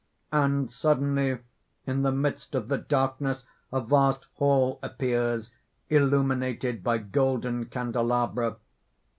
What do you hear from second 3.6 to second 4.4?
a vast